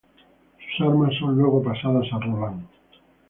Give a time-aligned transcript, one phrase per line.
[0.75, 2.65] Sus armas son luego pasadas a Roland.